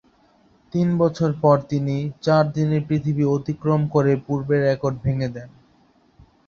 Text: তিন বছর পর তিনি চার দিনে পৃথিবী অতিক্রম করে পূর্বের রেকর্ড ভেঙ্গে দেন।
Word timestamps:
তিন 0.73 0.87
বছর 0.97 1.29
পর 1.41 1.57
তিনি 1.69 1.95
চার 2.21 2.43
দিনে 2.51 2.77
পৃথিবী 2.87 3.23
অতিক্রম 3.35 3.81
করে 3.87 4.11
পূর্বের 4.25 4.61
রেকর্ড 4.61 4.95
ভেঙ্গে 5.03 5.29
দেন। 5.35 5.49